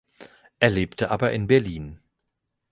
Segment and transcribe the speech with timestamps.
[0.57, 1.99] Er lebt aber in Berlin.